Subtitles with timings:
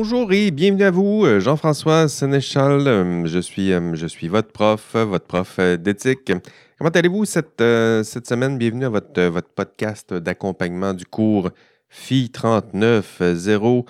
[0.00, 2.86] Bonjour et bienvenue à vous, euh, Jean-François Sénéchal.
[2.86, 6.30] Euh, Je suis, euh, je suis votre prof, votre prof d'éthique.
[6.78, 8.58] Comment allez-vous cette, semaine?
[8.58, 11.50] Bienvenue à votre, podcast d'accompagnement du cours
[11.88, 13.86] FI 3900,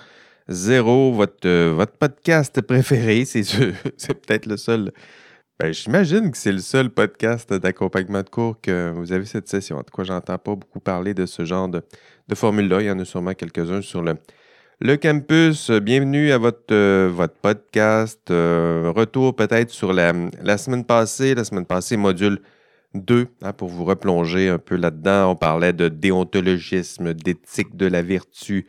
[1.11, 3.25] votre, podcast préféré.
[3.25, 4.91] C'est peut-être le seul.
[5.59, 9.77] Ben, j'imagine que c'est le seul podcast d'accompagnement de cours que vous avez cette session.
[9.77, 11.83] En tout cas, j'entends pas beaucoup parler de ce genre de,
[12.29, 12.81] de formule-là.
[12.81, 14.15] Il y en a sûrement quelques-uns sur le,
[14.81, 15.71] le campus.
[15.71, 18.31] Bienvenue à votre, euh, podcast.
[18.31, 21.35] Euh, retour peut-être sur la, la semaine passée.
[21.35, 22.39] La semaine passée, module
[22.93, 25.31] 2, hein, pour vous replonger un peu là-dedans.
[25.31, 28.67] On parlait de déontologisme, d'éthique de la vertu,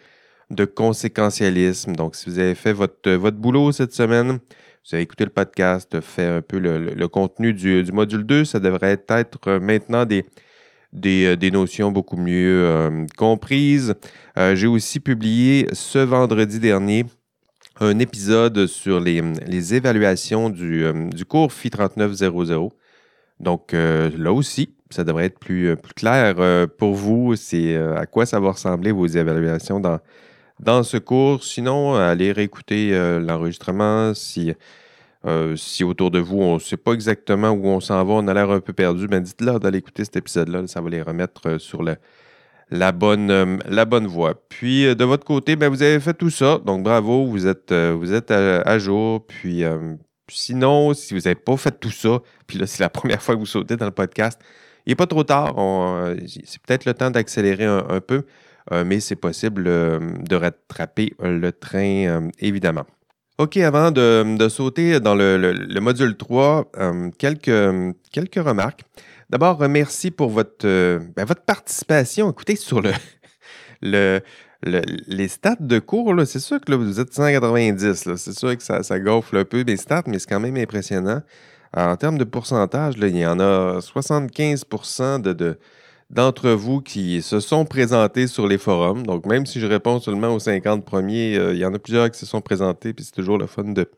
[0.51, 1.95] de conséquentialisme.
[1.95, 6.27] Donc, si vous avez fait votre, boulot cette semaine, vous avez écouté le podcast, fait
[6.27, 10.25] un peu le contenu du, du module 2, ça devrait être euh, maintenant des,
[10.93, 13.95] des, euh, des notions beaucoup mieux euh, comprises.
[14.39, 17.07] Euh, J'ai aussi publié ce vendredi dernier
[17.83, 20.85] un épisode sur les, évaluations du,
[21.27, 22.69] cours FI 3900.
[23.39, 27.37] Donc là aussi, ça devrait être plus, plus clair pour vous.
[27.37, 29.99] C'est à quoi ça va ressembler vos évaluations dans,
[30.59, 31.43] dans ce cours.
[31.43, 34.13] Sinon, allez réécouter l'enregistrement.
[34.13, 34.53] Si,
[35.27, 38.27] euh, si autour de vous, on ne sait pas exactement où on s'en va, on
[38.27, 40.67] a l'air un peu perdu, ben dites-leur d'aller écouter cet épisode-là.
[40.67, 41.97] Ça va les remettre euh, sur le,
[42.71, 44.35] la, bonne, euh, la bonne voie.
[44.49, 46.59] Puis de votre côté, ben, vous avez fait tout ça.
[46.65, 49.27] Donc bravo, vous êtes, à, jour.
[49.27, 49.65] Puis
[50.29, 53.41] sinon, si vous n'avez pas fait tout ça, puis là, c'est la première fois que
[53.41, 54.41] vous sautez dans le podcast,
[54.87, 55.55] il n'est pas trop tard.
[56.27, 58.25] C'est peut-être le temps d'accélérer un, peu,
[58.71, 62.87] mais c'est possible de rattraper le train, évidemment.
[63.41, 67.51] OK, avant de, sauter dans le, le- le module 3, euh, quelques,
[68.13, 68.83] quelques remarques.
[69.31, 70.67] D'abord, merci pour votre,
[71.17, 72.31] ben, votre participation.
[72.31, 72.91] Écoutez, sur le,
[73.83, 74.21] le,
[74.63, 78.05] le- les stats de cours, c'est sûr que là, vous êtes 190.
[78.05, 78.19] là.
[78.19, 81.23] C'est sûr que ça, ça gonfle un peu mes stats, mais c'est quand même impressionnant.
[81.75, 84.65] En termes de pourcentage, il y en a 75
[85.23, 85.59] de, de-
[86.11, 89.07] d'entre vous qui se sont présentés sur les forums.
[89.07, 92.11] Donc, même si je réponds seulement aux 50 premiers, euh, il y en a plusieurs
[92.11, 93.89] qui se sont présentés, puis c'est toujours le fun de,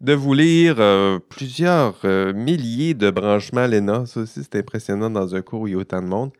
[0.00, 0.76] de vous lire.
[0.80, 4.06] euh, plusieurs euh, milliers de branchements l'ENA.
[4.06, 6.30] Ça aussi, c'est impressionnant dans un cours où il y a autant de monde.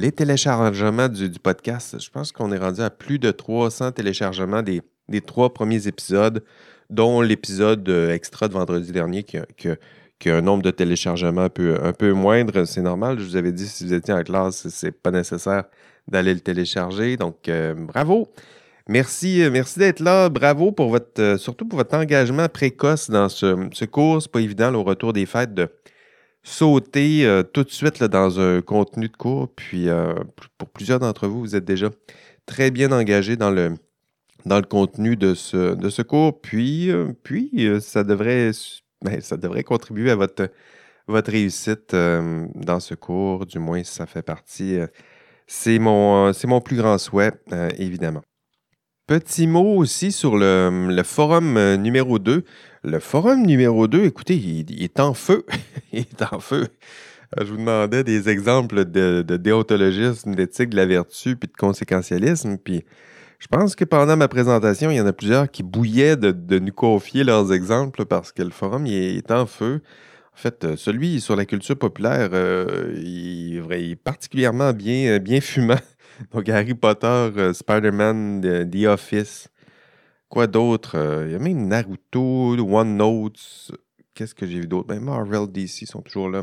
[0.00, 4.80] Les téléchargements du, podcast, je pense qu'on est rendu à plus de 300 téléchargements des,
[5.20, 6.42] trois premiers épisodes,
[6.90, 9.68] dont l'épisode extra de vendredi dernier qui qui
[10.26, 12.64] un nombre de téléchargements un peu, moindre.
[12.64, 13.18] C'est normal.
[13.18, 15.64] Je vous avais dit, si vous étiez en classe, c'est pas nécessaire
[16.08, 17.16] d'aller le télécharger.
[17.16, 18.28] Donc, euh, bravo.
[18.88, 20.28] Merci, euh, merci d'être là.
[20.28, 24.20] Bravo pour votre, euh, surtout pour votre engagement précoce dans ce, ce cours.
[24.30, 25.68] Pas évident là, au retour des fêtes de
[26.42, 29.48] sauter tout de suite là, dans un contenu de cours.
[29.54, 29.86] Puis
[30.58, 31.88] pour plusieurs d'entre vous, vous êtes déjà
[32.46, 33.76] très bien engagés dans le,
[34.44, 36.40] dans le contenu de ce, de ce cours.
[36.40, 36.90] Puis,
[37.22, 38.50] puis ça, devrait,
[39.04, 40.50] ben, ça devrait contribuer à votre,
[41.06, 44.78] votre réussite dans ce cours, du moins ça fait partie.
[45.46, 47.32] c'est mon, mon plus grand souhait,
[47.78, 48.22] évidemment.
[49.08, 52.44] Petit mot aussi sur le, le forum numéro 2.
[52.84, 55.44] Le forum numéro 2, écoutez, il, est en feu.
[55.92, 56.68] il est en feu.
[57.38, 62.58] Je vous demandais des exemples de, de déontologisme, d'éthique de la vertu, puis de conséquentialisme.
[62.58, 62.84] Puis
[63.42, 66.72] je pense que pendant ma présentation, il y en a plusieurs qui bouillaient de, nous
[66.72, 69.82] confier leurs exemples parce que le forum est, en feu.
[70.32, 75.40] En fait, euh, celui sur la culture populaire, euh, il, est particulièrement bien, euh, bien
[75.40, 75.80] fumant.
[76.32, 79.48] Donc, Harry Potter, Spider-Man, The Office.
[80.28, 81.24] Quoi d'autre?
[81.26, 83.72] Il y a même Naruto, OneNote.
[84.14, 84.86] Qu'est-ce que j'ai vu d'autre?
[84.86, 86.42] Ben, Marvel, DC sont toujours là.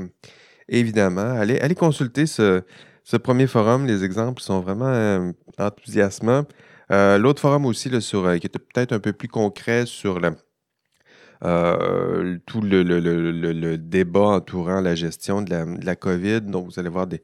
[0.68, 1.31] Évidemment.
[1.40, 2.62] Allez, consulter ce,
[3.24, 3.88] premier forum.
[3.88, 6.44] Les exemples sont vraiment enthousiasmants.
[6.91, 10.19] Euh, L'autre forum aussi, sur, euh, qui était peut-être un peu plus concret sur
[11.44, 15.51] euh, tout le, le- le- le- débat entourant la gestion de
[15.86, 16.41] la, COVID.
[16.41, 17.18] Donc, vous allez voir des,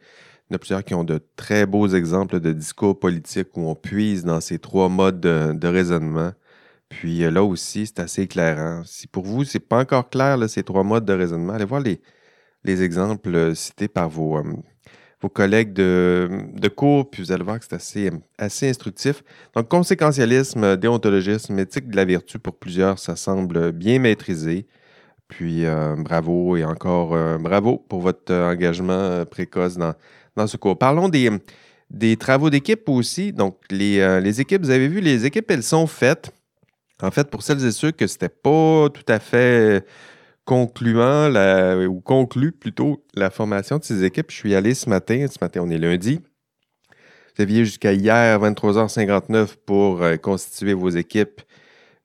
[0.50, 3.62] il y en a plusieurs qui ont de très beaux exemples de discours politiques où
[3.67, 6.31] on puise dans ces trois modes de, raisonnement.
[6.89, 8.83] Puis là aussi, c'est assez éclairant.
[8.85, 12.01] Si pour vous, c'est pas encore clair, ces trois modes de raisonnement, allez voir les,
[12.63, 14.41] les exemples cités par vos,
[15.21, 19.23] vos collègues de, de cours, puis vous allez voir que c'est assez, assez instructif.
[19.56, 24.67] Donc, conséquentialisme, déontologisme, éthique de la vertu, pour plusieurs, ça semble bien maîtrisé.
[25.27, 29.94] Puis, euh, bravo et encore euh, bravo pour votre euh, engagement précoce dans,
[30.35, 30.77] dans ce cours.
[30.77, 31.31] Parlons des,
[31.89, 33.33] des travaux d'équipe aussi.
[33.33, 36.31] Donc, les, les équipes, vous avez vu, les équipes, elles sont faites.
[37.01, 39.85] En fait, pour celles et ceux que c'était pas tout à fait
[40.45, 41.30] concluant
[41.88, 45.25] ou conclu plutôt la formation de ces équipes, je suis allé ce matin.
[45.27, 46.21] Ce matin, on est lundi.
[47.36, 51.42] Vous aviez jusqu'à hier, 23h59, pour euh, constituer vos équipes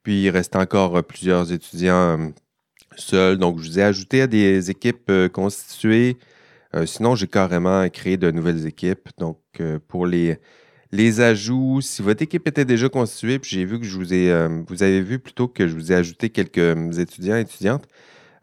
[0.02, 2.32] Puis il reste encore plusieurs étudiants
[2.96, 3.38] seuls.
[3.38, 6.16] Donc, je vous ai ajouté à des équipes constituées.
[6.86, 9.08] sinon, j'ai carrément créé de nouvelles équipes.
[9.18, 9.38] Donc,
[9.88, 10.38] pour les,
[10.92, 14.48] les ajouts, si votre équipe était déjà constituée, puis j'ai vu que je vous ai,
[14.66, 17.86] vous avez vu plutôt que je vous ai ajouté quelques étudiants et étudiantes,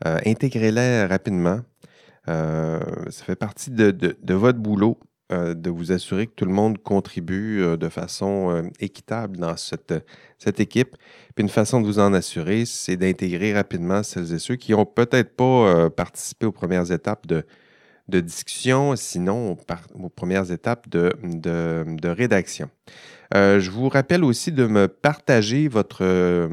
[0.03, 1.61] intégrez-les rapidement.
[2.25, 4.99] ça fait partie de votre boulot
[5.33, 9.57] euh, de vous assurer que tout le monde contribue euh, de façon euh, équitable dans
[9.57, 9.93] cette,
[10.37, 10.95] cette équipe.
[11.35, 14.85] Puis une façon de vous en assurer, c'est d'intégrer rapidement celles et ceux qui n'ont
[14.85, 17.43] peut-être pas participé aux premières étapes de,
[18.09, 19.57] de discussion, sinon
[19.95, 22.69] aux, premières étapes de, de, rédaction.
[23.33, 26.49] je vous rappelle aussi de me partager votre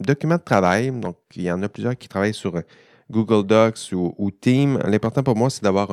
[0.00, 0.90] document de travail.
[0.90, 2.54] Donc, il y en a plusieurs qui travaillent sur
[3.10, 4.78] Google Docs ou, ou Team.
[4.84, 5.90] L'important pour moi, c'est d'avoir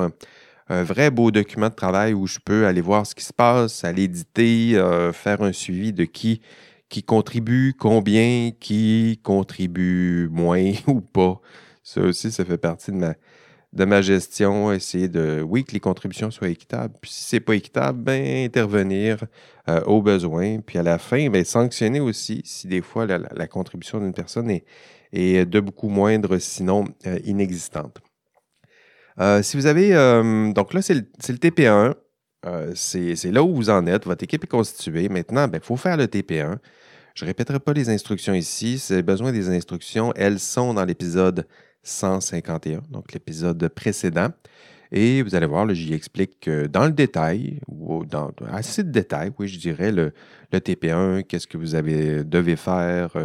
[0.72, 3.84] un vrai beau document de travail où je peux aller voir ce qui se passe,
[3.84, 6.42] aller éditer, euh, faire un suivi de qui,
[6.90, 11.42] qui contribue, combien, qui contribue moins ou pas.
[11.84, 13.16] Ça aussi, ça fait partie de ma,
[13.73, 16.94] de ma gestion, essayer de, oui, que les contributions soient équitables.
[17.01, 19.23] Puis si ce n'est pas équitable, ben, intervenir
[19.69, 20.59] euh, au besoin.
[20.59, 24.65] Puis à la fin, ben, sanctionner aussi si des fois la, contribution d'une personne est,
[25.13, 28.01] est, de beaucoup moindre, sinon euh, inexistante.
[29.19, 29.94] Euh, si vous avez.
[29.95, 31.94] Euh, donc là, c'est le, TP1.
[32.45, 34.06] Euh, c'est là où vous en êtes.
[34.06, 35.09] Votre équipe est constituée.
[35.09, 36.57] Maintenant, il ben, faut faire le TP1.
[37.13, 38.79] Je ne répéterai pas les instructions ici.
[38.79, 41.45] Si vous avez besoin des instructions, elles sont dans l'épisode
[41.83, 44.30] 151, donc l'épisode précédent.
[44.94, 49.48] Et vous allez voir, j'y explique dans le détail, ou dans assez de détails, oui,
[49.48, 50.12] je dirais, le,
[50.51, 51.68] le TP1, qu'est-ce que vous
[52.25, 53.16] devez faire,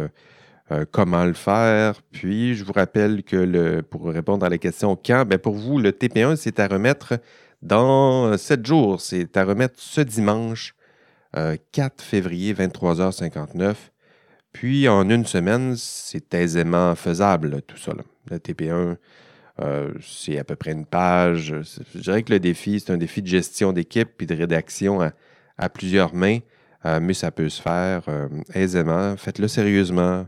[0.71, 2.01] euh, comment le faire.
[2.11, 5.91] Puis, je vous rappelle que pour répondre à la question quand, bien pour vous, le
[5.91, 7.19] TP1, c'est à remettre
[7.61, 8.99] dans sept jours.
[8.99, 10.75] C'est à remettre ce dimanche
[11.33, 13.75] 4 euh, février, 23h59.
[14.53, 17.93] Puis, en une semaine, c'est aisément faisable, tout ça.
[18.29, 18.97] Le TP1,
[19.59, 21.53] euh, c'est à peu près une page.
[21.93, 24.99] Je dirais que le défi, c'est un défi de gestion d'équipe puis de rédaction
[25.57, 26.39] à, plusieurs mains,
[27.01, 28.03] mais ça peut se faire
[28.53, 29.17] aisément.
[29.17, 30.27] Faites-le sérieusement.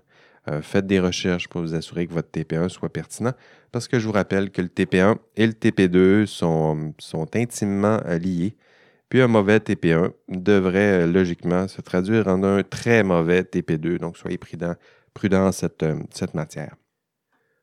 [0.50, 3.33] Euh, faites des recherches pour vous assurer que votre TP1 soit pertinent,
[3.72, 6.94] parce que je vous rappelle que le TP1 et le TP2 sont,
[7.33, 8.56] intimement euh, liés.
[9.10, 13.98] Puis un mauvais TP1 devrait euh, logiquement se traduire en un très mauvais TP2.
[13.98, 14.76] Donc soyez prudents
[15.14, 16.76] prudent en cette, cette matière.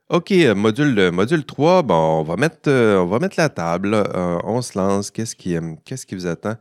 [0.08, 4.04] OK, module, module 3, bon, on, va mettre, on va mettre la table.
[4.44, 5.10] on se lance.
[5.10, 6.56] Qu'est-ce qui, qui vous attend?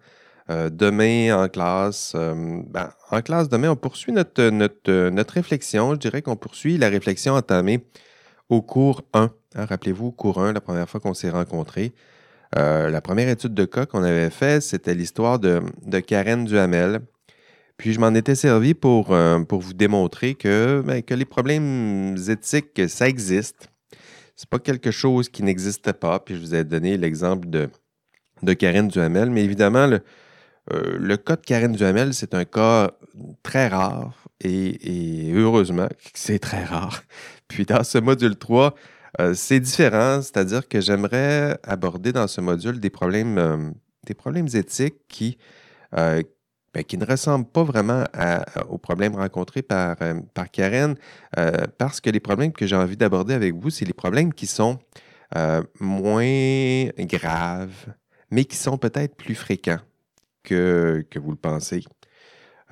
[0.52, 5.94] Euh, demain, en classe, euh, ben, en classe, demain, on poursuit notre, notre, notre réflexion.
[5.94, 7.88] Je dirais qu'on poursuit la réflexion entamée
[8.50, 9.32] au cours 1.
[9.56, 11.94] Hein, rappelez-vous, cours 1, la première fois qu'on s'est rencontrés.
[12.58, 15.62] Euh, la première étude de cas qu'on avait faite, c'était l'histoire de,
[16.06, 17.02] Karen Duhamel.
[17.78, 19.16] Puis je m'en étais servi pour,
[19.50, 23.70] pour vous démontrer que, ben, que les problèmes éthiques, ça existe.
[24.38, 26.20] C'est pas quelque chose qui n'existe pas.
[26.20, 27.70] Puis je vous ai donné l'exemple de,
[28.44, 29.30] de Karen Duhamel.
[29.30, 30.02] Mais évidemment, le,
[30.74, 32.92] euh, cas de Karen Duhamel, c'est un cas
[33.44, 37.04] très rare et, heureusement c'est très rare.
[37.48, 38.76] Puis dans ce module 3,
[39.20, 43.72] euh, c'est différent, c'est-à-dire que j'aimerais aborder dans ce module des problèmes, euh,
[44.06, 45.38] des problèmes éthiques qui,
[45.94, 48.04] ben, qui ne ressemblent pas vraiment
[48.70, 49.96] aux problèmes rencontrés par,
[50.34, 50.96] par Karen,
[51.78, 54.78] parce que les problèmes que j'ai envie d'aborder avec vous, c'est les problèmes qui sont
[55.80, 57.94] moins graves,
[58.30, 59.80] mais qui sont peut-être plus fréquents
[60.46, 61.84] que, vous le pensez.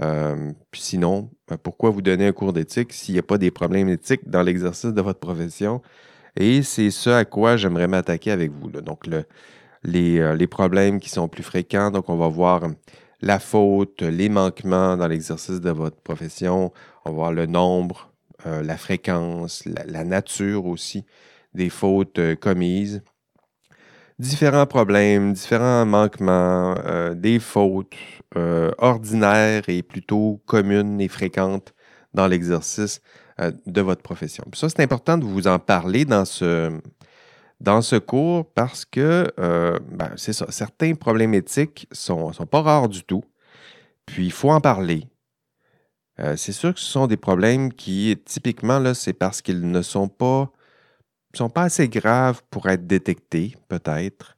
[0.02, 1.30] Euh, puis sinon,
[1.62, 4.92] pourquoi vous donner un cours d'éthique s'il n'y a pas des problèmes éthiques dans l'exercice
[4.92, 5.82] de votre profession?
[6.36, 8.70] Et c'est ce à quoi j'aimerais m'attaquer avec vous.
[8.70, 9.24] Donc, euh,
[9.84, 11.92] les, problèmes qui sont plus fréquents.
[11.92, 12.64] Donc, on va voir
[13.22, 16.72] la faute, les manquements dans l'exercice de votre profession.
[17.06, 18.12] On va voir le nombre,
[18.46, 21.06] euh, la fréquence, la, nature aussi
[21.54, 23.04] des fautes commises
[24.20, 27.96] différents problèmes, différents manquements, euh, des fautes
[28.38, 31.74] euh, ordinaires et plutôt communes et fréquentes
[32.14, 33.02] dans l'exercice
[33.42, 34.44] euh, de votre profession.
[34.54, 36.80] ça, c'est important de vous en parler dans ce,
[37.60, 42.62] dans ce cours parce que, ben, c'est ça, certains problèmes éthiques ne sont, sont, pas
[42.62, 43.24] rares du tout.
[44.06, 45.08] Puis, il faut en parler.
[46.36, 50.08] c'est sûr que ce sont des problèmes qui, typiquement, là, c'est parce qu'ils ne sont
[50.08, 50.52] pas
[51.38, 54.38] sont pas assez graves pour être détectés, peut-être.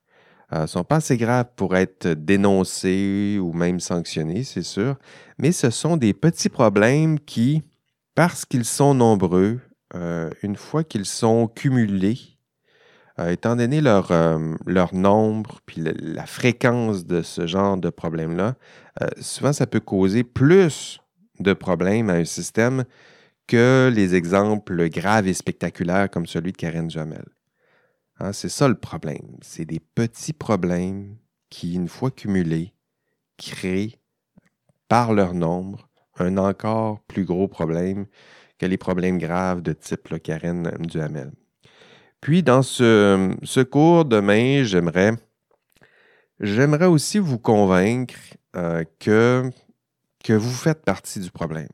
[0.51, 4.95] ne euh, sont pas assez graves pour être dénoncés ou même sanctionnés, c'est sûr.
[5.37, 7.63] Mais ce sont des petits problèmes qui,
[8.15, 9.59] parce qu'ils sont nombreux,
[9.93, 12.19] euh, une fois qu'ils sont cumulés,
[13.19, 14.11] euh, étant donné leur,
[14.65, 18.55] leur nombre puis la, fréquence de ce genre de problème-là,
[19.19, 20.99] souvent ça peut causer plus
[21.39, 22.85] de problèmes à un système
[23.47, 27.25] que les exemples graves et spectaculaires comme celui de Karen Jamel.
[28.19, 29.37] Hein, c'est ça le problème.
[29.41, 31.17] C'est des petits problèmes
[31.49, 32.73] qui, une fois cumulés,
[33.37, 33.99] créent
[34.87, 38.05] par leur nombre un encore plus gros problème
[38.57, 41.31] que les problèmes graves de type Karen Duhamel.
[42.21, 45.11] Puis dans ce, cours demain, j'aimerais,
[46.39, 48.15] j'aimerais aussi vous convaincre
[48.55, 49.51] euh, que,
[50.23, 51.69] que vous faites partie du problème.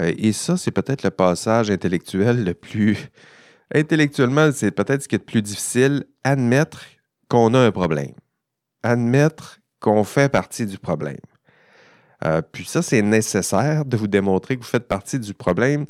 [0.00, 2.98] Euh, et ça, c'est peut-être le passage intellectuel le plus...
[3.74, 6.84] Intellectuellement, c'est peut-être ce qui est le plus difficile, admettre
[7.28, 8.12] qu'on a un problème.
[8.82, 11.16] Admettre qu'on fait partie du problème.
[12.24, 15.86] Euh, puis ça, c'est nécessaire de vous démontrer que vous faites partie du problème.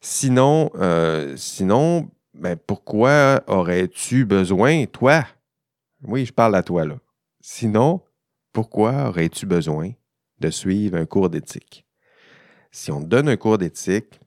[0.00, 5.26] Sinon, euh, sinon ben, pourquoi aurais-tu besoin, toi?
[6.02, 6.96] Oui, je parle à toi là.
[7.40, 8.02] Sinon,
[8.52, 9.92] pourquoi aurais-tu besoin
[10.38, 11.86] de suivre un cours d'éthique?
[12.70, 14.20] Si on te donne un cours d'éthique,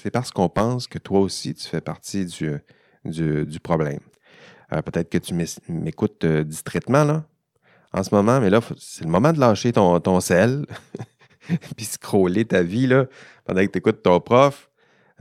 [0.00, 4.00] c'est parce qu'on pense que toi aussi, tu fais partie du, problème.
[4.72, 5.34] Euh, peut-être que tu
[5.68, 7.24] m'écoutes distraitement là,
[7.96, 10.66] en ce moment, mais là, c'est le moment de lâcher ton, ton sel,
[11.76, 13.06] puis scroller ta vie là,
[13.46, 14.70] pendant que tu écoutes ton prof.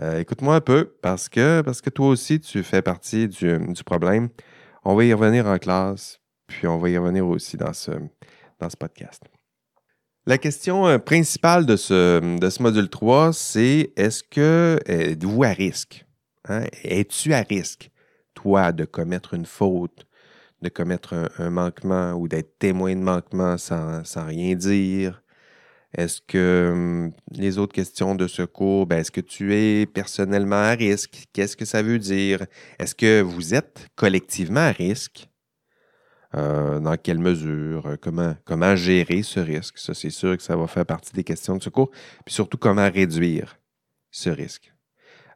[0.02, 3.84] Euh, écoute-moi un peu parce que, parce que toi aussi, tu fais partie du, du,
[3.86, 4.28] problème.
[4.84, 7.92] On va y revenir en classe, puis on va y revenir aussi dans ce,
[8.60, 9.24] dans ce podcast.
[10.26, 15.50] La question euh, principale de ce, de ce module 3, c'est est-ce que êtes-vous à
[15.50, 16.06] risque?
[16.50, 16.66] Hein?
[16.84, 17.90] Es-tu à risque,
[18.34, 20.06] toi, de commettre une faute,
[20.62, 25.22] de commettre un, manquement ou d'être témoin de manquement sans, rien dire?
[25.98, 30.72] Est-ce que hum, les autres questions de secours, ben, est-ce que tu es personnellement à
[30.72, 31.26] risque?
[31.34, 32.46] Qu'est-ce que ça veut dire?
[32.80, 35.30] Est-ce que vous êtes collectivement à risque?
[36.36, 39.78] Euh, dans quelle mesure, comment, comment gérer ce risque?
[39.78, 41.92] Ça, c'est sûr que ça va faire partie des questions de secours.
[42.26, 43.58] Puis surtout, comment réduire
[44.12, 44.74] ce risque?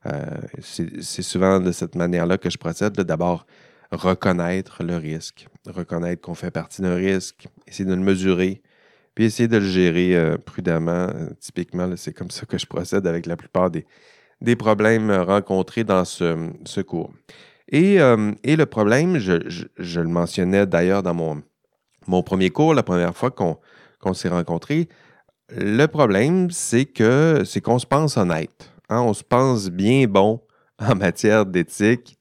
[0.05, 0.23] Euh,
[0.61, 2.93] c'est souvent de cette manière-là que je procède.
[2.93, 3.45] D'abord,
[3.91, 8.61] reconnaître le risque, reconnaître qu'on fait partie d'un risque, essayer de le mesurer,
[9.15, 11.09] puis essayer de le gérer prudemment.
[11.39, 16.81] typiquement, c'est comme ça que je procède avec la plupart des, problèmes rencontrés dans ce,
[16.81, 17.11] cours.
[17.73, 19.33] Euh, et, le problème, je,
[19.77, 21.41] le mentionnais d'ailleurs dans mon,
[22.07, 24.87] mon premier cours, la première fois qu'on s'est rencontrés,
[25.55, 28.71] le problème, c'est que c'est qu'on se pense honnête.
[28.89, 29.01] Hein.
[29.01, 30.41] On se pense bien bon
[30.79, 32.18] en matière d'éthique.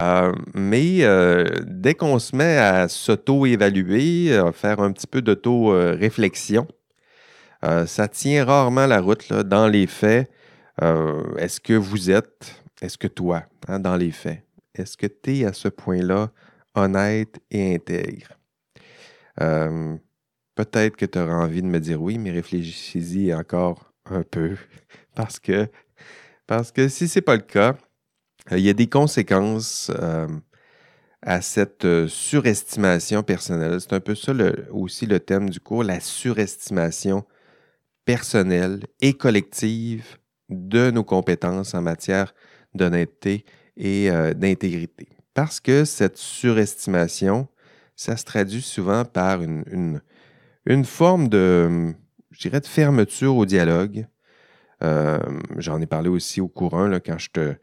[0.00, 6.66] Euh, mais euh, dès qu'on se met à s'auto-évaluer, à faire un petit peu d'auto-réflexion,
[7.86, 10.30] ça tient rarement la route dans les faits.
[10.80, 14.46] est-ce que vous êtes, est-ce que toi, hein, dans les faits,
[14.78, 16.30] est-ce que tu es à ce point-là
[16.74, 18.36] honnête et intègre?
[19.40, 19.96] Euh,
[20.54, 24.56] peut-être que tu auras envie de me dire oui, mais réfléchissez-y encore un peu.
[25.14, 25.66] Parce que,
[26.46, 27.72] parce que si ce n'est pas le cas, euh,
[28.52, 30.28] il y a des conséquences euh,
[31.22, 33.80] à cette surestimation personnelle.
[33.80, 34.32] C'est un peu ça
[34.70, 37.24] aussi le thème du cours, la surestimation
[38.04, 42.34] personnelle et collective de nos compétences en matière
[42.74, 43.44] d'honnêteté
[43.76, 45.08] et euh, d'intégrité.
[45.34, 47.48] Parce que cette surestimation,
[47.96, 50.00] ça se traduit souvent par une,
[50.84, 51.92] forme de,
[52.30, 54.06] je dirais, de fermeture au dialogue.
[54.82, 55.18] Euh,
[55.56, 57.54] j'en ai parlé aussi au courant là, quand je te,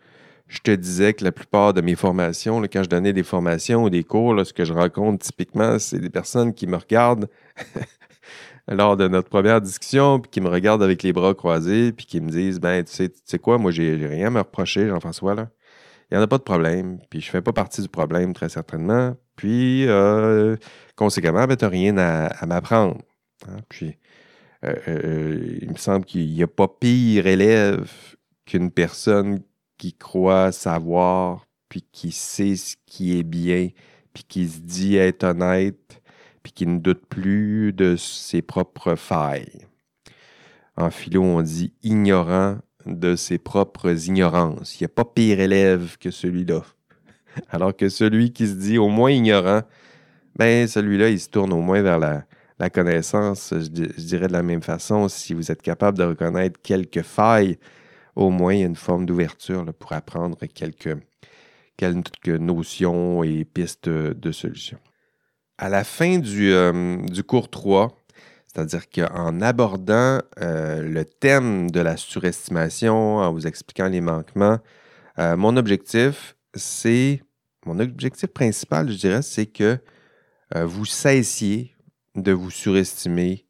[0.47, 3.89] je te disais que la plupart de mes formations, quand je donnais des formations ou
[3.89, 7.29] des cours, ce que je rencontre typiquement, c'est des personnes qui me regardent
[8.67, 12.21] lors de notre première discussion, puis qui me regardent avec les bras croisés, puis qui
[12.21, 15.35] me disent Ben, tu sais, tu sais quoi, moi, j'ai rien à me reprocher, Jean-François,
[15.35, 15.49] là
[16.13, 16.99] il n'y en a pas de problème.
[17.09, 19.15] Puis je ne fais pas partie du problème, très certainement.
[19.35, 20.55] Puis, euh,
[20.95, 23.01] conséquemment, ben, tu n'as rien à, m'apprendre.
[23.47, 23.57] Hein.
[23.67, 23.97] Puis,
[24.63, 27.91] euh, euh, il me semble qu'il n'y a pas pire élève
[28.45, 29.41] qu'une personne
[29.83, 33.67] qui croit savoir, puis qui sait ce qui est bien,
[34.13, 36.01] puis qui se dit être honnête,
[36.41, 39.67] puis qui ne doute plus de ses propres failles.
[40.77, 44.79] En philo, on dit ignorant de ses propres ignorances.
[44.79, 46.63] Il n'y a pas pire élève que celui-là.
[47.49, 49.63] Alors que celui qui se dit au moins ignorant,
[50.37, 52.23] ben celui-là, il se tourne au moins vers la,
[52.69, 53.53] connaissance.
[53.53, 57.57] Je, dirais de la même façon, si vous êtes capable de reconnaître quelques failles,
[58.15, 60.97] au moins il y a une forme d'ouverture pour apprendre quelques,
[61.77, 64.79] quelques, notions et pistes de, solutions.
[65.57, 67.95] À la fin du, euh, du cours 3,
[68.47, 74.59] c'est-à-dire qu'en abordant euh, le thème de la surestimation, en vous expliquant les manquements,
[75.19, 77.21] euh, mon objectif, c'est,
[77.65, 79.79] mon objectif principal, je dirais, c'est que
[80.55, 81.73] vous cessiez
[82.13, 83.47] de vous surestimer,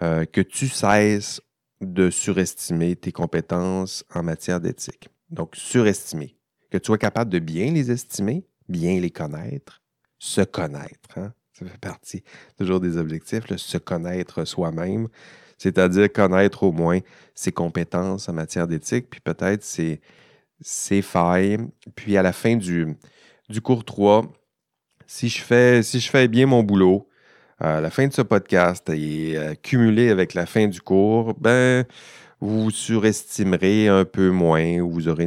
[0.00, 1.42] que tu cesses
[1.80, 5.08] de surestimer tes compétences en matière d'éthique.
[5.30, 6.36] Donc, surestimer.
[6.70, 9.82] Que tu sois capable de bien les estimer, bien les connaître,
[10.18, 11.16] se connaître.
[11.16, 11.32] Hein?
[11.52, 12.22] Ça fait partie
[12.58, 15.08] toujours des objectifs, se connaître soi-même,
[15.58, 17.00] c'est-à-dire connaître au moins
[17.34, 20.00] ses compétences en matière d'éthique, puis peut-être ses,
[21.02, 21.58] failles.
[21.94, 22.94] Puis à la fin du,
[23.48, 24.30] du cours 3,
[25.06, 27.08] si je, fais, si je fais bien mon boulot,
[27.58, 31.84] à la fin de ce podcast et euh, cumulé avec la fin du cours, ben,
[32.40, 35.24] vous surestimerez un peu moins, ou vous aurez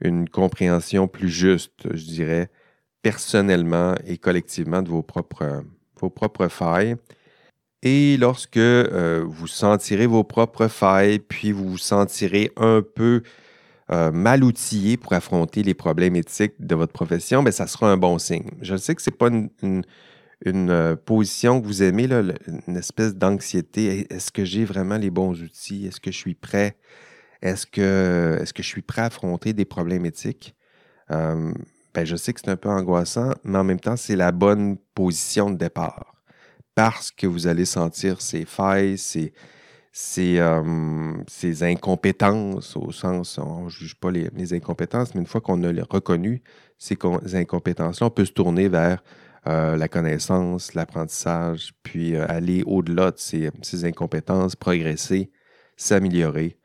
[0.00, 2.50] une, compréhension plus juste, je dirais,
[3.02, 5.64] personnellement et collectivement de vos propres,
[6.00, 6.96] vos propres failles.
[7.82, 13.22] Et lorsque euh, vous sentirez vos propres failles, puis vous vous sentirez un peu
[13.90, 17.96] euh, mal outillé pour affronter les problèmes éthiques de votre profession, bien, ça sera un
[17.96, 18.50] bon signe.
[18.60, 19.82] Je sais que ce n'est pas une
[20.46, 22.08] euh, position que vous aimez,
[22.66, 24.06] une espèce d'anxiété.
[24.12, 25.86] Est-ce que j'ai vraiment les bons outils?
[25.86, 26.76] Est-ce que je suis prêt?
[27.42, 30.54] Est-ce que, je suis prêt à affronter des problèmes éthiques?
[31.10, 31.52] Euh,
[31.94, 34.76] ben, je sais que c'est un peu angoissant, mais en même temps, c'est la bonne
[34.94, 36.14] position de départ.
[36.74, 39.32] Parce que vous allez sentir ces failles, ces,
[39.92, 41.14] ces, euh,
[41.62, 45.72] incompétences, au sens, on ne juge pas les, les, incompétences, mais une fois qu'on a
[45.90, 46.42] reconnu
[46.78, 46.96] ces
[47.34, 49.02] incompétences-là, on peut se tourner vers
[49.46, 55.30] euh, la connaissance, l'apprentissage, puis euh, aller au-delà de ces, incompétences, progresser,
[55.76, 56.58] s'améliorer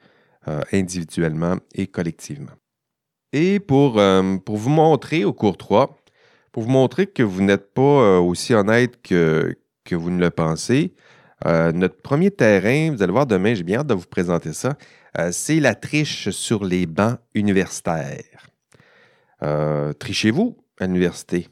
[0.48, 2.52] euh, individuellement et collectivement.
[3.32, 4.00] Et pour,
[4.46, 5.98] pour, vous montrer au cours 3,
[6.52, 10.94] pour vous montrer que vous n'êtes pas aussi honnête que, que vous ne le pensez,
[11.44, 14.78] notre premier terrain, vous allez voir demain, j'ai bien hâte de vous présenter ça,
[15.32, 18.52] c'est la triche sur les bancs universitaires.
[19.98, 21.48] Trichez-vous à l'université?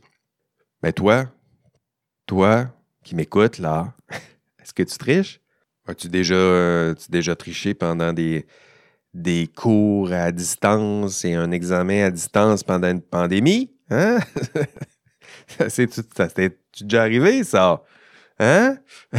[0.84, 1.26] Mais toi,
[2.26, 3.94] toi qui m'écoutes là,
[4.62, 5.40] est-ce que tu triches?
[5.88, 8.46] As-tu déjà, euh, déjà triché pendant des,
[9.14, 13.72] des cours à distance et un examen à distance pendant une pandémie?
[13.90, 14.20] Hein?
[15.58, 17.84] ça t'est déjà arrivé, ça?
[18.40, 18.78] Hein?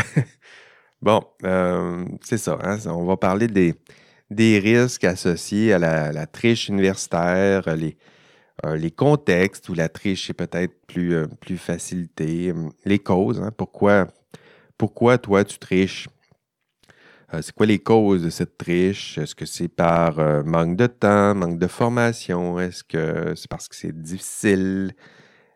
[1.02, 2.58] bon, euh, c'est ça.
[2.62, 2.78] Hein?
[2.86, 3.74] On va parler des,
[4.30, 7.96] des risques associés à la, la triche universitaire, les,
[8.64, 13.40] euh, les contextes où la triche est peut-être plus, euh, plus facilitée, euh, les causes,
[13.40, 14.06] hein, pourquoi,
[14.78, 16.08] pourquoi toi tu triches?
[17.40, 19.16] c'est quoi les causes de cette triche?
[19.16, 22.60] Est-ce que c'est par manque de temps, manque de formation?
[22.60, 24.92] Est-ce que c'est parce que c'est difficile?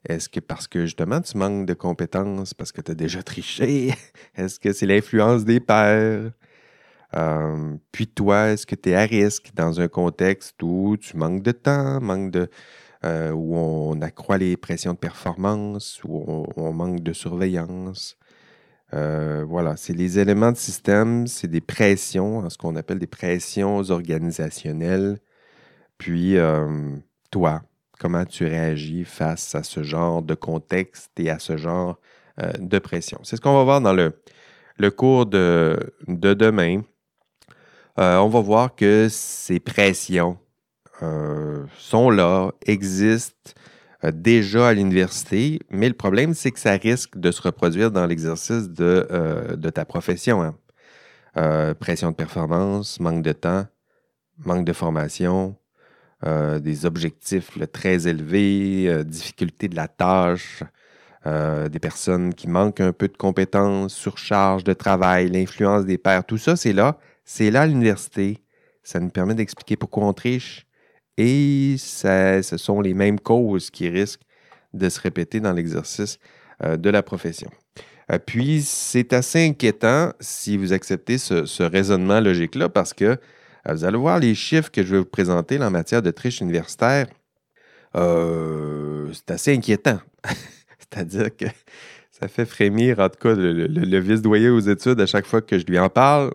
[0.08, 3.92] Est-ce que parce que justement tu manques de compétences parce que tu as déjà triché?
[4.36, 6.30] Est-ce que c'est l'influence des pairs?
[7.92, 11.52] puis toi, est-ce que tu es à risque dans un contexte où tu manques de
[11.52, 12.50] temps, manque de,
[13.04, 18.16] euh, où on accroît les pressions de performance, où on, manque de surveillance.
[18.94, 23.78] Euh, voilà, c'est les éléments de système, c'est des pressions, ce qu'on appelle des pressions
[23.90, 25.18] organisationnelles.
[25.98, 26.96] Puis, euh,
[27.30, 27.62] toi,
[27.98, 31.98] comment tu réagis face à ce genre de contexte et à ce genre
[32.58, 33.20] de pression?
[33.24, 36.82] C'est ce qu'on va voir dans le, cours de, de demain.
[37.98, 40.38] on va voir que ces pressions,
[41.78, 43.52] sont là, existent
[44.04, 48.06] euh, déjà à l'université, mais le problème, c'est que ça risque de se reproduire dans
[48.06, 50.42] l'exercice de, euh, ta profession.
[50.42, 50.54] Hein.
[51.80, 53.66] pression de performance, manque de temps,
[54.38, 55.56] manque de formation,
[56.24, 60.62] des objectifs très élevés, difficulté de la tâche,
[61.24, 66.38] des personnes qui manquent un peu de compétences, surcharge de travail, l'influence des pairs, tout
[66.38, 66.98] ça, c'est là.
[67.24, 68.42] C'est là l'université.
[68.82, 70.65] Ça nous permet d'expliquer pourquoi on triche,
[71.16, 74.22] et ce sont les mêmes causes qui risquent
[74.74, 76.18] de se répéter dans l'exercice
[76.64, 77.50] euh, de la profession.
[78.12, 83.18] Euh, puis, c'est assez inquiétant si vous acceptez ce, raisonnement logique-là parce que euh,
[83.68, 87.06] vous allez voir les chiffres que je vais vous présenter en matière de triche universitaire.
[87.94, 89.98] c'est assez inquiétant.
[90.78, 91.46] C'est-à-dire que
[92.10, 95.66] ça fait frémir, en tout cas, le, vice-doyen aux études à chaque fois que je
[95.66, 96.32] lui en parle.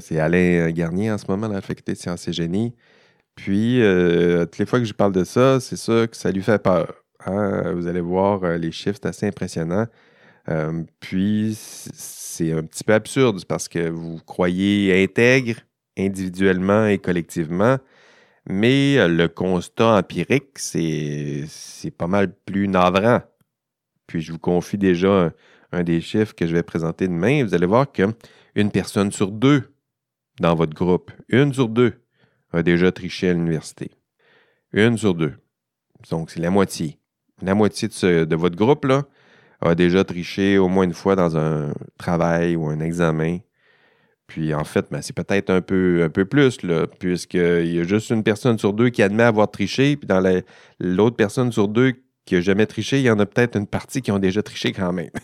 [0.00, 2.74] c'est Alain Garnier en ce moment dans la faculté de sciences et génie.
[3.34, 6.42] Puis, euh, toutes les fois que je parle de ça, c'est ça que ça lui
[6.42, 6.94] fait peur.
[7.26, 7.72] Hein.
[7.74, 9.86] Vous allez voir, euh, les chiffres, c'est assez impressionnant.
[10.48, 15.56] Euh, puis, c'est un petit peu absurde parce que vous croyez intègre
[15.98, 17.78] individuellement et collectivement,
[18.46, 21.46] mais le constat empirique, c'est
[21.96, 23.22] pas mal plus navrant.
[24.06, 25.32] Puis, je vous confie déjà
[25.72, 27.44] un, des chiffres que je vais présenter demain.
[27.44, 29.72] Vous allez voir qu'une personne sur deux
[30.40, 32.03] dans votre groupe, une sur deux,
[32.54, 33.90] a déjà triché à l'université.
[34.72, 35.34] Une sur deux.
[36.10, 36.98] Donc, c'est la moitié.
[37.42, 39.04] La moitié de, votre groupe là,
[39.60, 43.38] a déjà triché au moins une fois dans un travail ou un examen.
[44.26, 46.58] Puis en fait, ben, c'est peut-être un peu, un peu plus,
[46.98, 50.22] puisqu'il y a juste une personne sur deux qui admet avoir triché, puis dans
[50.80, 51.92] l'autre personne sur deux
[52.24, 54.72] qui n'a jamais triché, il y en a peut-être une partie qui ont déjà triché
[54.72, 55.10] quand même.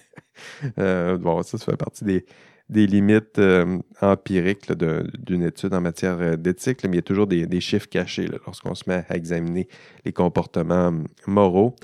[0.78, 2.24] Euh, bon, ça, ça fait partie des,
[2.72, 7.60] limites euh, empiriques d'une étude en matière euh, d'éthique, mais il y a toujours des,
[7.60, 9.68] chiffres cachés lorsqu'on se met à examiner
[10.04, 10.92] les comportements
[11.26, 11.74] moraux.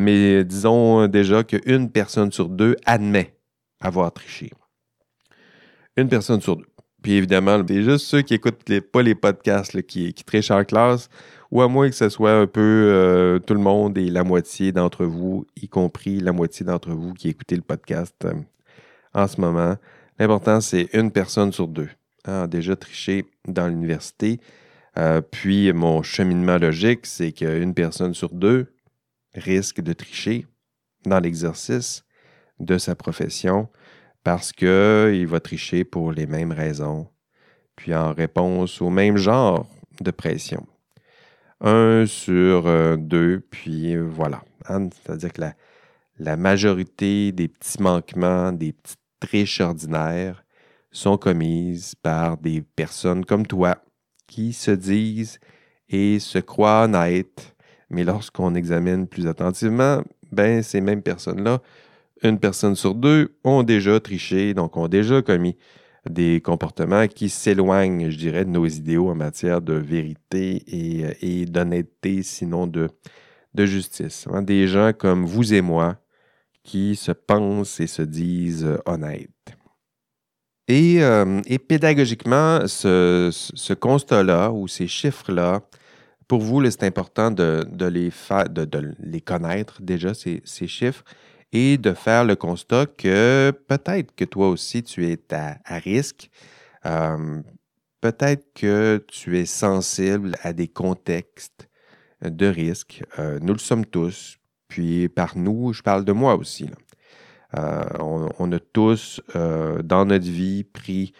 [0.00, 3.34] mais disons déjà qu'une personne sur deux admet
[3.80, 4.50] avoir triché.
[5.96, 6.66] Une personne sur deux.
[7.02, 11.08] Puis évidemment, c'est juste ceux qui n'écoutent pas les podcasts qui, trichent en classe
[11.52, 14.72] ou à moins que ce soit un peu euh, tout le monde et la moitié
[14.72, 18.34] d'entre vous, y compris la moitié d'entre vous qui écoutez le podcast euh,
[19.14, 19.76] en ce moment.
[20.18, 21.88] L'important, c'est une personne sur deux
[22.24, 24.40] a déjà triché dans l'université.
[24.98, 28.74] Euh, puis mon cheminement logique, c'est qu'une personne sur deux
[29.34, 30.46] risque de tricher
[31.04, 32.04] dans l'exercice
[32.58, 33.68] de sa profession
[34.24, 37.08] parce qu'il va tricher pour les mêmes raisons,
[37.76, 39.68] puis en réponse au même genre
[40.00, 40.66] de pression
[41.60, 44.42] un sur euh, deux, puis voilà.
[44.66, 45.42] C'est-à-dire que
[46.18, 50.44] la, majorité des petits manquements, des petites triches ordinaires
[50.92, 53.78] sont commises par des personnes comme toi
[54.28, 55.38] qui se disent
[55.88, 57.56] et se croient honnêtes,
[57.90, 61.60] mais lorsqu'on examine plus attentivement, ben ces mêmes personnes-là,
[62.22, 65.56] une personne sur deux, ont déjà triché, donc ont déjà commis
[66.08, 71.46] des comportements qui s'éloignent, je dirais, de nos idéaux en matière de vérité et, euh,
[71.46, 72.88] d'honnêteté, sinon de,
[73.54, 74.26] de justice.
[74.32, 75.96] Hein, des gens comme vous et moi
[76.66, 79.30] qui se pensent et se disent honnêtes.
[80.68, 85.62] Et, euh, pédagogiquement, ce, constat-là ou ces chiffres-là,
[86.26, 88.10] pour vous, c'est important de, les
[88.50, 91.04] de, les connaître déjà, ces chiffres,
[91.52, 96.30] et de faire le constat que peut-être que toi aussi tu es à, risque,
[96.84, 97.40] euh,
[98.00, 101.68] peut-être que tu es sensible à des contextes
[102.22, 103.04] de risque.
[103.20, 106.68] Euh, nous le sommes tous, puis par nous, je parle de moi aussi.
[107.56, 111.12] Euh, on, a tous dans notre vie pris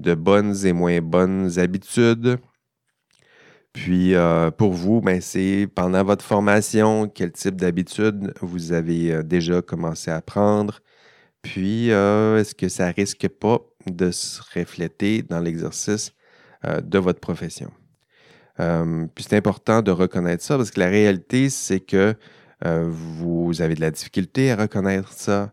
[0.00, 2.38] de bonnes et moins bonnes habitudes,
[3.72, 9.22] puis euh, pour vous, ben, c'est pendant votre formation, quel type d'habitude vous avez euh,
[9.22, 10.80] déjà commencé à prendre.
[11.40, 16.12] Puis euh, est-ce que ça risque pas de se refléter dans l'exercice
[16.64, 17.72] de votre profession?
[18.56, 22.14] puis c'est important de reconnaître ça parce que la réalité, c'est que
[22.64, 25.52] vous avez de la difficulté à reconnaître ça.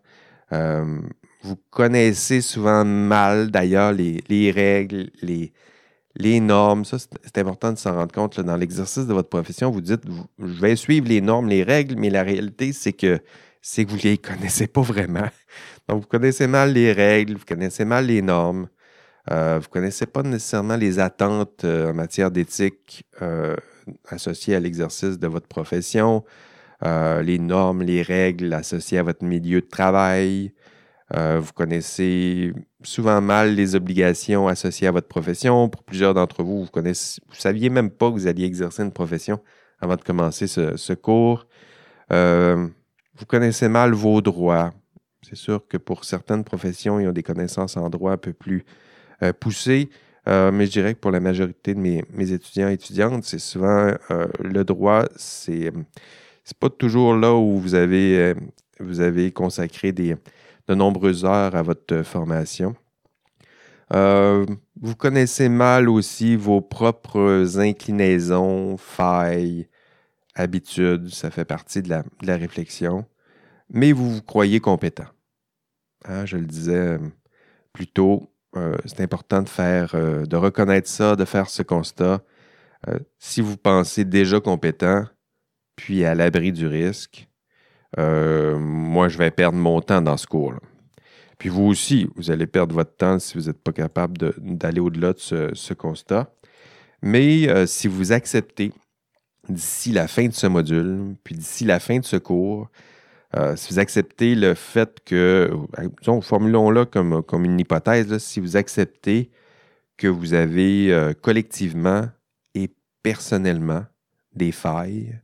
[0.51, 7.95] vous connaissez souvent mal d'ailleurs les, les règles, les, normes, ça, c'est important de s'en
[7.95, 9.71] rendre compte dans l'exercice de votre profession.
[9.71, 10.03] Vous dites,
[10.37, 13.19] je vais suivre les normes, les règles, mais la réalité, c'est que
[13.77, 15.29] vous ne les connaissez pas vraiment.
[15.87, 18.67] Donc, vous connaissez mal les règles, vous connaissez mal les normes,
[19.31, 23.55] euh, vous ne connaissez pas nécessairement les attentes euh, en matière d'éthique euh,
[24.07, 26.23] associées à l'exercice de votre profession,
[26.81, 30.53] les normes, les règles associées à votre milieu de travail,
[31.15, 35.67] euh, vous connaissez souvent mal les obligations associées à votre profession.
[35.69, 36.93] Pour plusieurs d'entre vous, vous ne
[37.31, 39.39] saviez même pas que vous alliez exercer une profession
[39.81, 41.47] avant de commencer ce, cours.
[42.11, 42.67] Euh,
[43.15, 44.71] vous connaissez mal vos droits.
[45.23, 48.65] C'est sûr que pour certaines professions, ils ont des connaissances en droit un peu plus
[49.23, 49.89] euh, poussées.
[50.27, 53.91] mais je dirais que pour la majorité de mes, étudiants et étudiantes, c'est souvent
[54.39, 55.71] le droit, c'est,
[56.49, 58.33] c'est pas toujours là où vous avez,
[58.79, 60.15] vous avez consacré des,
[60.67, 62.75] de nombreuses heures à votre formation.
[63.93, 64.45] Euh,
[64.81, 69.67] vous connaissez mal aussi vos propres inclinaisons, failles,
[70.33, 73.05] habitudes, ça fait partie de la, réflexion,
[73.69, 75.07] mais vous vous croyez compétent.
[76.05, 76.99] Hein, je le disais euh,
[77.73, 82.23] plus tôt, euh, c'est important de faire, de reconnaître ça, de faire ce constat.
[83.19, 85.05] si vous pensez déjà compétent,
[85.79, 87.29] puis à l'abri du risque,
[87.97, 90.51] euh, moi, je vais perdre mon temps dans ce cours.
[90.51, 90.59] -là.
[91.37, 95.13] Puis vous aussi, vous allez perdre votre temps si vous n'êtes pas capable d'aller au-delà
[95.13, 95.19] de
[95.53, 96.33] ce, constat.
[97.01, 98.73] Mais euh, si vous acceptez
[99.47, 102.69] d'ici la fin de ce module, puis d'ici la fin de ce cours,
[103.37, 105.49] euh, si vous acceptez le fait que,
[106.01, 109.31] disons, formulons-le comme, comme une hypothèse, si vous acceptez
[109.95, 112.09] que vous avez collectivement
[112.53, 112.69] et
[113.01, 113.85] personnellement
[114.35, 115.21] des failles,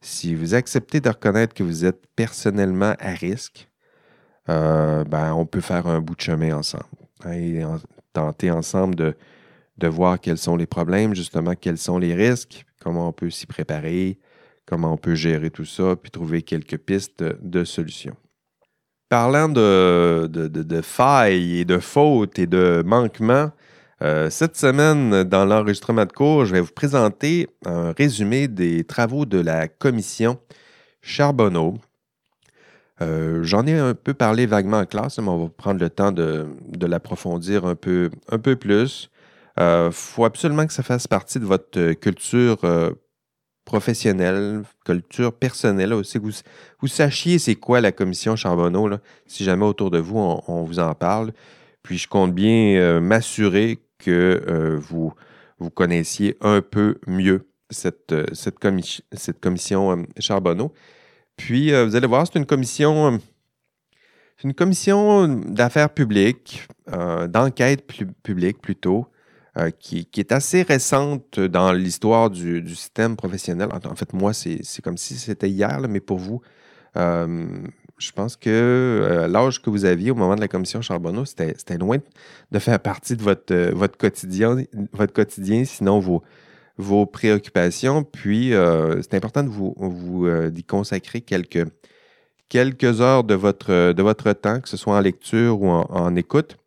[0.00, 3.68] si vous acceptez de reconnaître que vous êtes personnellement à risque,
[4.48, 6.84] euh, ben, on peut faire un bout de chemin ensemble
[7.24, 7.62] hein, et
[8.12, 9.14] tenter ensemble de,
[9.78, 13.46] de voir quels sont les problèmes, justement, quels sont les risques, comment on peut s'y
[13.46, 14.18] préparer,
[14.66, 18.16] comment on peut gérer tout ça, puis trouver quelques pistes de, solutions.
[19.08, 23.50] Parlant de, de, failles et de fautes et de manquements,
[24.02, 29.26] euh, cette semaine, dans l'enregistrement de cours, je vais vous présenter un résumé des travaux
[29.26, 30.38] de la commission
[31.02, 31.74] Charbonneau.
[33.02, 36.12] Euh, j'en ai un peu parlé vaguement en classe, mais on va prendre le temps
[36.12, 36.46] de,
[36.80, 39.10] l'approfondir un peu, un peu plus.
[39.56, 42.64] Il euh, faut absolument que ça fasse partie de votre culture
[43.70, 46.24] professionnelle, culture personnelle aussi, que
[46.80, 48.90] vous, sachiez c'est quoi la commission Charbonneau,
[49.26, 51.32] si jamais autour de vous on, vous en parle.
[51.84, 55.12] Puis je compte bien euh, m'assurer que euh, vous,
[55.58, 58.58] vous connaissiez un peu mieux cette, euh, cette,
[59.12, 60.72] cette commission Charbonneau.
[61.36, 63.18] Puis vous allez voir, c'est une commission
[64.42, 66.66] une commission d'affaires publiques,
[67.28, 67.86] d'enquête
[68.22, 69.06] publique plutôt,
[69.58, 73.68] euh, qui, est assez récente dans l'histoire du, système professionnel.
[73.72, 76.40] En, fait, moi, c'est comme si c'était hier, mais pour vous,
[76.96, 77.48] euh,
[78.00, 81.78] je pense que euh, l'âge que vous aviez au moment de la commission Charbonneau, c'était
[81.78, 81.98] loin
[82.50, 84.56] de faire partie de votre, votre, quotidien,
[84.92, 86.22] votre quotidien, sinon vos,
[86.76, 88.02] vos préoccupations.
[88.02, 88.52] Puis,
[89.02, 91.66] c'est important de vous, vous d'y consacrer quelques,
[92.50, 96.58] quelques heures de votre, de votre temps, que ce soit en lecture ou en, écoute,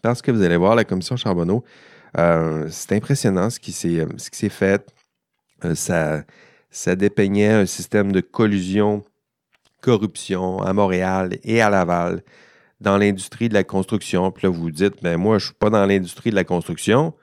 [0.00, 1.64] parce que vous allez voir, la commission Charbonneau,
[2.16, 4.86] euh, c'est impressionnant ce qui s'est euh, fait.
[5.64, 6.22] Euh, ça,
[6.70, 9.04] ça dépeignait un système de collusion,
[9.80, 12.22] corruption à Montréal et à Laval
[12.80, 14.30] dans l'industrie de la construction.
[14.30, 16.44] Puis là, vous vous dites, ben moi, je ne suis pas dans l'industrie de la
[16.44, 17.14] construction,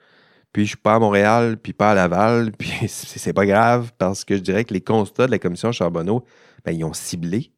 [0.52, 3.92] puis je ne suis pas à Montréal, puis pas à Laval, puis c'est pas grave,
[3.98, 6.24] parce que je dirais que les constats de la commission Charbonneau,
[6.64, 7.52] ben, ils ont ciblé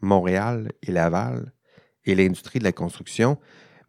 [0.00, 1.52] Montréal et Laval
[2.04, 3.38] et l'industrie de la construction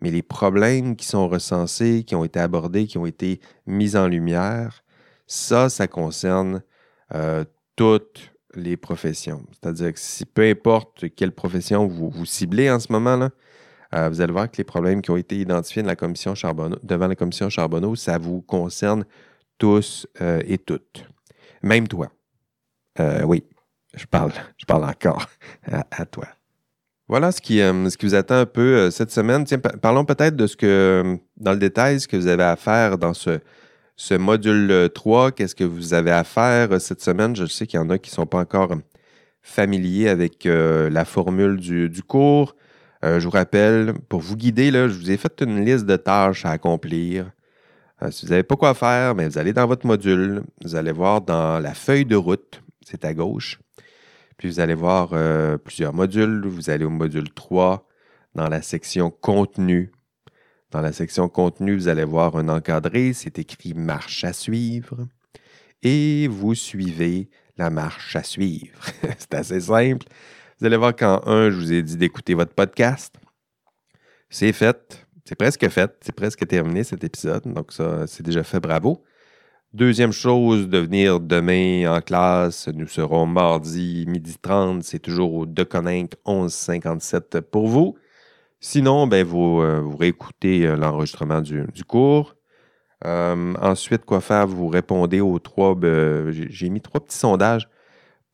[0.01, 4.07] mais les problèmes qui sont recensés, qui ont été abordés, qui ont été mis en
[4.07, 4.83] lumière,
[5.27, 6.61] ça, ça concerne
[7.13, 7.43] euh,
[7.75, 9.43] toutes les professions.
[9.51, 13.29] C'est-à-dire que si peu importe quelle profession vous, ciblez en ce moment, là,
[13.93, 17.07] euh, vous allez voir que les problèmes qui ont été identifiés la commission Charbonneau, devant
[17.07, 19.05] la commission Charbonneau, ça vous concerne
[19.57, 21.05] tous euh, et toutes.
[21.61, 22.11] Même toi.
[23.25, 23.43] oui,
[23.93, 25.27] je parle, je parle encore
[25.91, 26.27] à toi.
[27.07, 29.43] Voilà ce qui, euh, ce qui vous attend un peu euh, cette semaine.
[29.43, 32.55] Tiens, parlons peut-être de ce que, euh, dans le détail, ce que vous avez à
[32.55, 33.39] faire dans ce,
[33.95, 35.31] ce module 3.
[35.31, 37.35] Qu'est-ce que vous avez à faire cette semaine?
[37.35, 38.75] Je sais qu'il y en a qui ne sont pas encore
[39.41, 42.55] familiers avec la formule du, cours.
[43.03, 46.45] je vous rappelle, pour vous guider, là, je vous ai fait une liste de tâches
[46.45, 47.31] à accomplir.
[48.09, 51.59] si vous n'avez pas quoi faire, vous allez dans votre module, vous allez voir dans
[51.59, 53.59] la feuille de route, c'est à gauche.
[54.37, 56.45] Puis vous allez voir euh, plusieurs modules.
[56.45, 57.87] Vous allez au module 3
[58.35, 59.91] dans la section contenu.
[60.75, 65.07] Dans la section contenu, vous allez voir un encadré, c'est écrit marche à suivre.
[65.81, 68.77] Et vous suivez la marche à suivre.
[69.17, 70.05] c'est assez simple.
[70.59, 73.15] Vous allez voir qu'en 1, je vous ai dit d'écouter votre podcast.
[74.29, 75.07] C'est fait.
[75.23, 75.95] C'est presque fait.
[76.01, 77.43] C'est presque terminé cet épisode.
[77.45, 78.59] Donc, ça, c'est déjà fait.
[78.59, 79.01] Bravo.
[79.71, 82.67] Deuxième chose, de venir demain en classe.
[82.67, 84.83] Nous serons mardi midi 30.
[84.83, 87.95] C'est toujours au Deconinck 1157 pour vous.
[88.67, 92.35] Sinon, ben, vous, euh, vous réécoutez euh, l'enregistrement du, cours.
[93.05, 94.47] Euh, ensuite, quoi faire?
[94.47, 95.75] Vous répondez aux trois.
[95.75, 97.69] Ben, j'ai mis trois petits sondages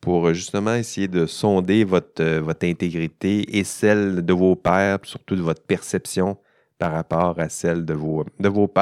[0.00, 5.42] pour justement essayer de sonder votre, votre intégrité et celle de vos pairs, surtout de
[5.42, 6.38] votre perception
[6.78, 8.72] par rapport à celle de vos, de vos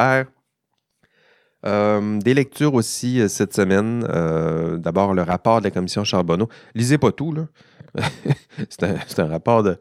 [1.65, 4.03] des lectures aussi cette semaine.
[4.79, 6.49] D'abord, le rapport de la commission Charbonneau.
[6.77, 7.49] Lisez pas tout, là.
[8.69, 9.77] c'est un, rapport de,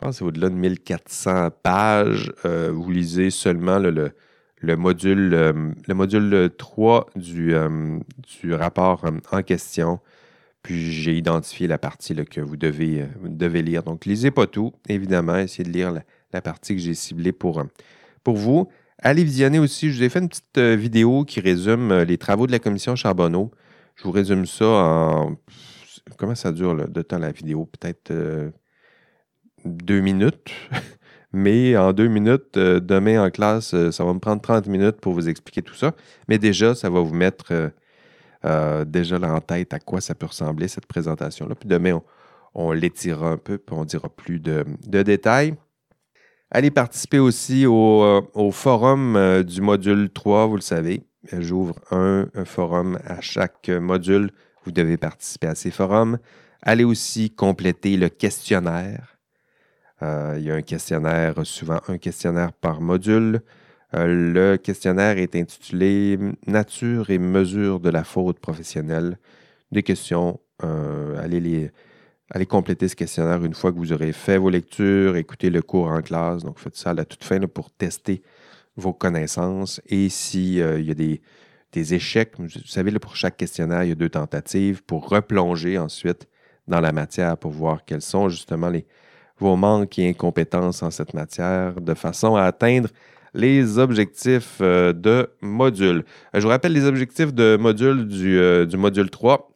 [0.00, 2.32] je pense, c'est au-delà de 1400 pages.
[2.44, 4.12] vous lisez seulement le,
[4.56, 7.54] le, module, le module 3 du,
[8.40, 10.00] du rapport en question.
[10.62, 13.82] Puis j'ai identifié la partie que vous devez, devez lire.
[13.82, 15.36] Donc, lisez pas tout, évidemment.
[15.36, 15.92] Essayez de lire
[16.32, 17.62] la, partie que j'ai ciblée pour,
[18.24, 18.68] pour vous.
[19.02, 22.18] Allez visionner aussi, je vous ai fait une petite euh, vidéo qui résume euh, les
[22.18, 23.50] travaux de la commission Charbonneau.
[23.96, 25.36] Je vous résume ça en...
[26.18, 27.66] Comment ça dure de temps la vidéo?
[27.66, 28.50] Peut-être euh,
[29.64, 30.50] deux minutes.
[31.32, 35.28] Mais en deux minutes, demain en classe, ça va me prendre 30 minutes pour vous
[35.28, 35.92] expliquer tout ça.
[36.26, 37.70] Mais déjà, ça va vous mettre
[38.86, 41.54] déjà là en tête à quoi ça peut ressembler, cette présentation-là.
[41.54, 42.02] Puis demain,
[42.54, 44.64] on, l'étirera un peu, puis on dira plus de
[45.04, 45.54] détails.
[46.52, 51.04] Allez participer aussi au, euh, forum euh, du module 3, vous le savez.
[51.38, 54.32] J'ouvre un, forum à chaque module.
[54.64, 56.18] Vous devez participer à ces forums.
[56.60, 59.19] Allez aussi compléter le questionnaire.
[60.02, 63.42] Euh, il y a un questionnaire, souvent un questionnaire par module.
[63.92, 69.18] le questionnaire est intitulé Nature et mesure de la faute professionnelle.
[69.72, 71.70] Des questions, allez les,
[72.30, 75.88] allez compléter ce questionnaire une fois que vous aurez fait vos lectures, écouté le cours
[75.88, 76.44] en classe.
[76.44, 78.22] Donc, faites ça à la toute fin pour tester
[78.76, 79.80] vos connaissances.
[79.86, 81.20] Et s'il y a des,
[81.94, 86.28] échecs, vous savez, pour chaque questionnaire, il y a deux tentatives pour replonger ensuite
[86.68, 88.86] dans la matière pour voir quels sont justement les,
[89.40, 92.88] vos manques et incompétences en cette matière de façon à atteindre
[93.34, 96.04] les objectifs euh, de module.
[96.34, 99.48] Euh, je vous rappelle les objectifs de module du, euh, du module 3.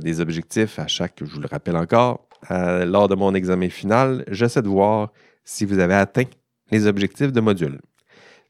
[0.00, 4.62] des objectifs à chaque, je vous le rappelle encore, lors de mon examen final, j'essaie
[4.62, 5.12] de voir
[5.44, 6.28] si vous avez atteint
[6.70, 7.80] les objectifs de module.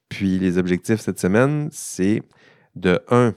[0.08, 2.22] Puis les objectifs cette semaine, c'est
[2.74, 3.34] de 1,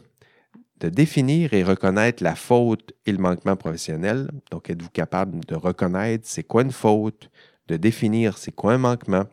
[0.81, 4.29] de définir et reconnaître la faute et le manquement professionnel.
[4.49, 7.29] Donc, êtes-vous capable de reconnaître c'est quoi une faute,
[7.67, 9.25] de définir c'est quoi un manquement?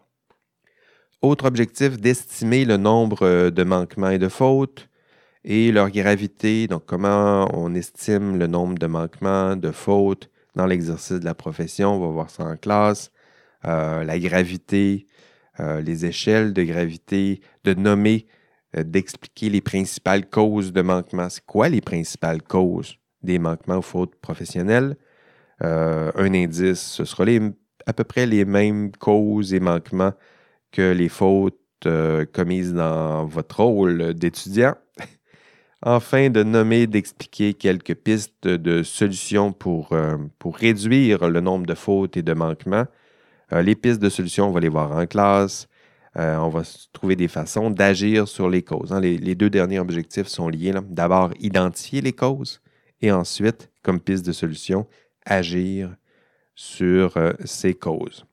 [1.23, 4.89] Autre objectif, d'estimer le nombre euh, de manquements et de fautes
[5.43, 6.69] et leur gravité.
[6.69, 11.97] Donc, comment on estime le nombre de manquements, de fautes dans l'exercice de la profession?
[11.97, 13.11] On va voir ça en classe.
[13.65, 15.07] Euh, la gravité,
[15.61, 18.27] euh, les échelles de gravité, de nommer
[18.77, 21.29] d'expliquer les principales causes de manquement.
[21.29, 24.97] C'est quoi les principales causes des manquements ou fautes professionnelles?
[25.63, 27.25] Euh, un indice, ce sera
[27.87, 30.13] à peu près les mêmes causes et manquements
[30.71, 34.75] que les fautes euh, commises dans votre rôle d'étudiant.
[35.83, 39.97] enfin, de nommer, d'expliquer quelques pistes de solutions pour,
[40.39, 42.85] pour réduire le nombre de fautes et de manquements.
[43.51, 45.69] les pistes de solutions, on va les voir en classe.
[46.17, 48.93] Euh, on va trouver des façons d'agir sur les causes.
[48.93, 49.01] Hein.
[49.01, 50.73] Les, deux derniers objectifs sont liés.
[50.89, 52.61] D'abord, identifier les causes
[53.01, 54.87] et ensuite, comme piste de solution,
[55.25, 55.95] agir
[56.55, 58.25] sur euh, ces causes.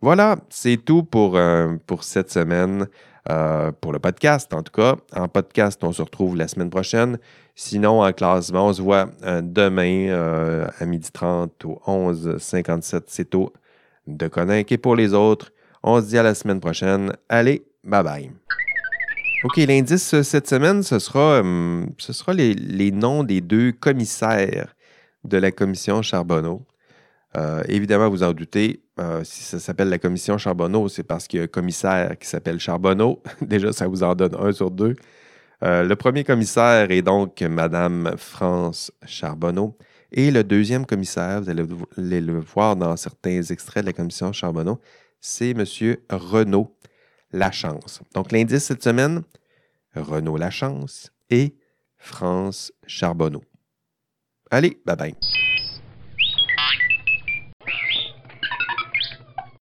[0.00, 2.86] Voilà, c'est tout pour, euh, cette semaine,
[3.82, 4.96] pour le podcast en tout cas.
[5.14, 7.18] En podcast, on se retrouve la semaine prochaine.
[7.54, 9.10] Sinon, en classement, on se voit
[9.42, 10.08] demain
[10.80, 13.02] à 12h30 au 11h57.
[13.08, 13.52] C'est au
[14.08, 14.72] de Coninck.
[14.72, 17.12] Et pour les autres, on se dit à la semaine prochaine.
[17.28, 18.30] Allez, bye bye.
[19.44, 24.74] OK, l'indice euh, cette semaine, ce sera, euh, ce sera les, noms des deux commissaires
[25.22, 26.66] de la commission Charbonneau.
[27.36, 28.82] Euh, évidemment, vous en doutez,
[29.22, 32.58] si ça s'appelle la commission Charbonneau, c'est parce qu'il y a un commissaire qui s'appelle
[32.58, 33.22] Charbonneau.
[33.40, 34.96] Déjà, ça vous en donne un sur deux.
[35.62, 39.76] le premier commissaire est donc Madame France Charbonneau.
[40.10, 44.80] Et le deuxième commissaire, vous allez le voir dans certains extraits de la commission Charbonneau,
[45.20, 45.64] c'est M.
[46.10, 46.76] Renaud
[47.32, 48.00] Lachance.
[48.14, 49.22] Donc, l'indice cette semaine,
[49.94, 51.56] Renaud Lachance et
[51.96, 53.42] France Charbonneau.
[54.50, 55.14] Allez, bye bye.